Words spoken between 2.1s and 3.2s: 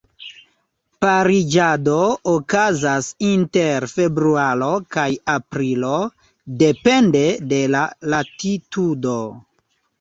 okazas